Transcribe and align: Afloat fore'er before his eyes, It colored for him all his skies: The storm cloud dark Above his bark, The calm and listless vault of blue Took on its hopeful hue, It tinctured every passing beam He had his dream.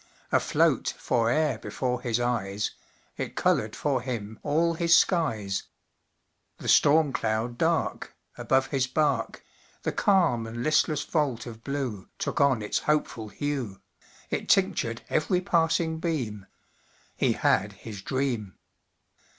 Afloat 0.31 0.95
fore'er 0.97 1.59
before 1.59 2.01
his 2.01 2.19
eyes, 2.19 2.71
It 3.17 3.35
colored 3.35 3.75
for 3.75 4.01
him 4.01 4.39
all 4.41 4.73
his 4.73 4.97
skies: 4.97 5.65
The 6.57 6.67
storm 6.67 7.13
cloud 7.13 7.55
dark 7.59 8.15
Above 8.35 8.65
his 8.73 8.87
bark, 8.87 9.45
The 9.83 9.91
calm 9.91 10.47
and 10.47 10.63
listless 10.63 11.03
vault 11.03 11.45
of 11.45 11.63
blue 11.63 12.09
Took 12.17 12.41
on 12.41 12.63
its 12.63 12.79
hopeful 12.79 13.29
hue, 13.29 13.79
It 14.31 14.49
tinctured 14.49 15.03
every 15.07 15.39
passing 15.39 15.99
beam 15.99 16.47
He 17.15 17.33
had 17.33 17.73
his 17.73 18.01
dream. 18.01 18.57